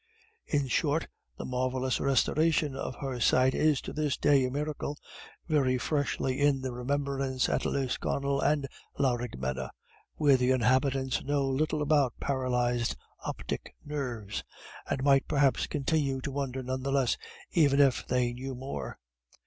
[0.47, 1.07] In short,
[1.37, 4.97] the marvellous restoration of her sight is to this day a miracle,
[5.47, 8.67] very freshly in remembrance at Lisconnel and
[8.97, 9.69] Laraghmena,
[10.15, 14.43] where the inhabitants know little about paralysed optic nerves,
[14.89, 17.15] and might perhaps continue to wonder none the less
[17.51, 18.97] even if they knew more.